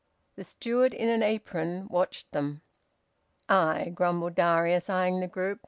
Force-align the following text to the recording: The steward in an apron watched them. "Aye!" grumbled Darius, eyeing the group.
The 0.35 0.43
steward 0.43 0.95
in 0.95 1.09
an 1.09 1.21
apron 1.21 1.87
watched 1.87 2.31
them. 2.31 2.63
"Aye!" 3.47 3.91
grumbled 3.93 4.33
Darius, 4.33 4.89
eyeing 4.89 5.19
the 5.19 5.27
group. 5.27 5.59